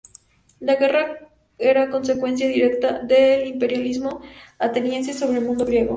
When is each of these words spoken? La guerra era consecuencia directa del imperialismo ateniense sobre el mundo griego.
La 0.59 0.77
guerra 0.77 1.29
era 1.59 1.91
consecuencia 1.91 2.47
directa 2.47 3.03
del 3.03 3.45
imperialismo 3.45 4.19
ateniense 4.57 5.13
sobre 5.13 5.37
el 5.37 5.45
mundo 5.45 5.63
griego. 5.63 5.89